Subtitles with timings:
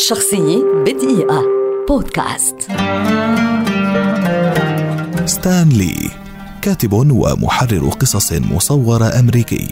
[0.00, 1.44] شخصية بدقيقة.
[1.88, 2.56] بودكاست.
[5.26, 6.19] ستان لي
[6.62, 9.68] كاتب ومحرر قصص مصورة أمريكي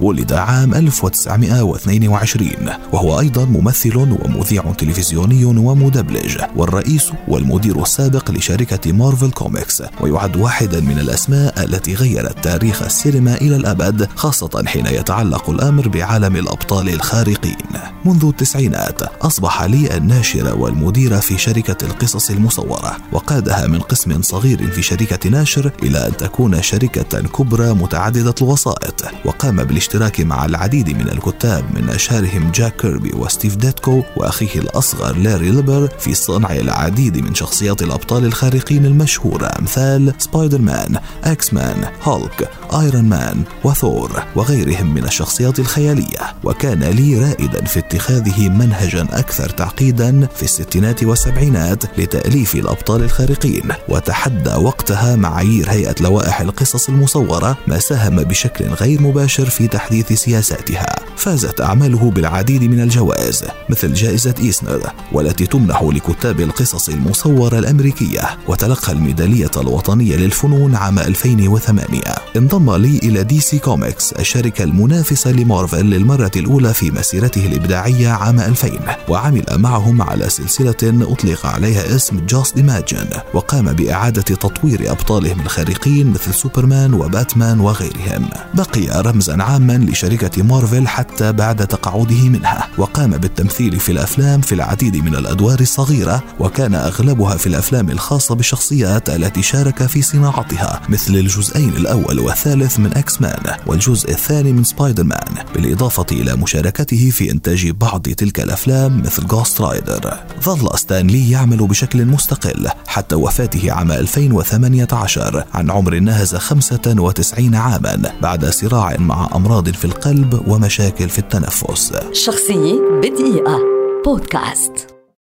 [0.00, 2.50] ولد عام 1922
[2.92, 10.98] وهو أيضا ممثل ومذيع تلفزيوني ومدبلج والرئيس والمدير السابق لشركة Marvel Comics ويعد واحدا من
[10.98, 17.56] الأسماء التي غيرت تاريخ السينما إلى الأبد خاصة حين يتعلق الأمر بعالم الأبطال الخارقين.
[18.04, 24.82] منذ التسعينات أصبح لي الناشر والمدير في شركة القصص المصورة وقادها من قسم صغير في
[24.82, 31.64] شركة ناشر إلى أن تكون شركة كبرى متعددة الوسائط وقام بالاشتراك مع العديد من الكتاب
[31.74, 37.82] من أشهرهم جاك كيربي وستيف ديتكو وأخيه الأصغر لاري ليبر في صنع العديد من شخصيات
[37.82, 46.20] الأبطال الخارقين المشهورة أمثال Spider-Man، X-Men، Hulk، Iron Man و Thor وغيرهم من الشخصيات الخيالية.
[46.44, 54.54] وكان لي رائدا في اتخاذه منهجا أكثر تعقيدا في الستينات والسبعينات لتأليف الأبطال الخارقين وتحدى
[54.54, 61.11] وقتها معايير هيئة لوائح القصص المصورة ما ساهم بشكل غير مباشر في تحديث سياساتها.
[61.22, 68.92] فازت أعماله بالعديد من الجوائز مثل جائزة Eisner والتي تمنح لكتاب القصص المصورة الأمريكية وتلقى
[68.92, 72.00] الميدالية الوطنية للفنون عام 2008
[72.36, 78.70] انضم لي إلى DC Comics الشركة المنافسة لمارفل للمرة الأولى في مسيرته الإبداعية عام 2000
[79.08, 86.34] وعمل معهم على سلسلة أطلق عليها اسم Just Imagine وقام بإعادة تطوير أبطالهم الخارقين مثل
[86.34, 88.28] سوبرمان وباتمان وغيرهم.
[88.54, 94.96] بقي رمزا عاما لشركة مارفل حتى بعد تقاعده منها وقام بالتمثيل في الأفلام في العديد
[94.96, 101.68] من الأدوار الصغيرة وكان أغلبها في الأفلام الخاصة بالشخصيات التي شارك في صناعتها مثل الجزئين
[101.68, 108.02] الأول والثالث من X-Men والجزء الثاني من سبايدر مان بالإضافة إلى مشاركته في إنتاج بعض
[108.02, 115.70] تلك الأفلام مثل Ghost Rider ظل ستانلي يعمل بشكل مستقل حتى وفاته عام 2018 عن
[115.70, 121.92] عمر ناهز 95 عاما بعد صراع مع أمراض في القلب ومشاكل في التنفس.
[122.12, 123.58] شخصية بدقيقة.
[124.04, 124.91] بودكاست.